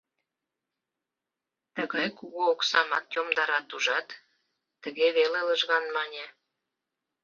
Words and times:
—Тыгай 1.75 2.07
кугу 2.17 2.41
оксамат 2.53 3.05
йомдарат, 3.15 3.67
ужат?— 3.75 4.07
тыге 4.81 5.07
веле 5.17 5.39
лыжган 5.47 5.85
мане. 5.95 6.25